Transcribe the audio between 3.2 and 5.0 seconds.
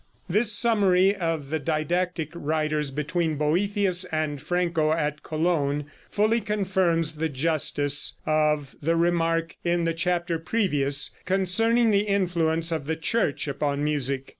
Boethius and Franco